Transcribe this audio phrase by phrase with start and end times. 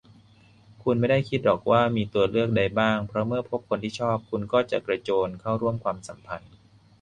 [0.83, 6.51] คุณไม่ได้คิดหรอกว่ามีตัวเลือกใดบ้าง เพราะเมื่อพบคนที่ชอบ คุณก็กระโจนเข้าร่วมความสัมพันธ์